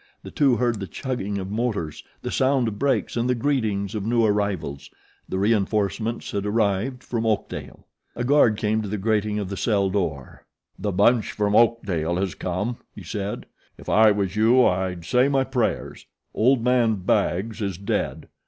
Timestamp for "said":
13.03-13.45